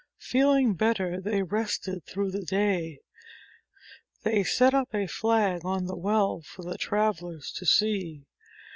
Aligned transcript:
Feeling 0.17 0.73
better, 0.73 1.21
they 1.21 1.43
rested 1.43 2.07
through 2.07 2.31
the 2.31 2.41
day. 2.41 3.01
They 4.23 4.43
set 4.43 4.73
up 4.73 4.89
a 4.95 5.05
flag 5.05 5.61
on 5.63 5.85
the 5.85 5.95
well 5.95 6.41
for 6.41 6.75
travelers 6.75 7.51
to 7.57 7.67
see. 7.67 8.25